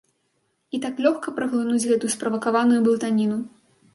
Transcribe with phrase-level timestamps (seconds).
[0.77, 3.39] І так лёгка праглынуць гэтую справакаваную блытаніну!